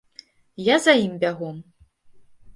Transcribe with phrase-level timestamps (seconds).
[0.67, 1.61] Я за ім бягом.